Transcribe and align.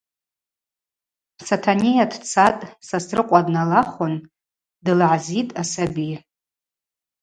Сатанейа 1.47 2.05
дцатӏ 2.11 2.61
Сосрыкъва 2.87 3.39
дналахвын, 3.45 4.15
дылгӏзитӏ 4.85 5.55
асаби. 5.61 6.11